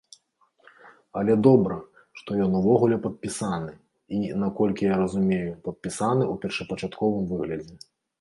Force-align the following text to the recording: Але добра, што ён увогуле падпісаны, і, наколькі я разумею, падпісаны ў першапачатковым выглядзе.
Але 1.19 1.33
добра, 1.47 1.75
што 2.21 2.37
ён 2.45 2.51
увогуле 2.59 2.97
падпісаны, 3.03 3.73
і, 4.21 4.21
наколькі 4.45 4.87
я 4.87 4.97
разумею, 5.03 5.51
падпісаны 5.69 6.23
ў 6.31 6.33
першапачатковым 6.47 7.23
выглядзе. 7.35 7.77